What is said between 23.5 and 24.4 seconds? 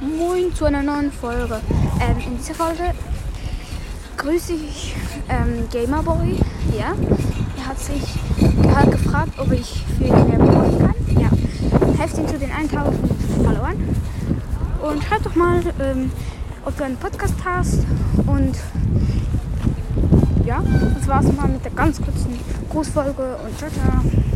ciao, ciao.